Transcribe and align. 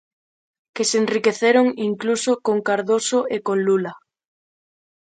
Que 0.75 0.83
se 0.89 0.97
enriqueceron, 1.03 1.67
incluso, 1.89 2.31
con 2.45 2.57
Cardoso 2.67 3.19
e 3.35 3.37
con 3.47 3.57
Lula. 3.67 3.93